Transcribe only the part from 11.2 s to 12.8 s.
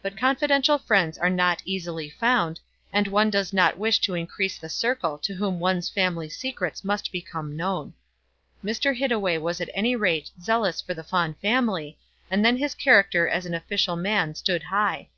family, and then his